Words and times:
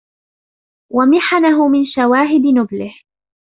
وَمِحَنَهُ 0.93 1.67
مِنْ 1.67 1.85
شَوَاهِدِ 1.85 2.41
نُبْلِهِ 2.59 2.93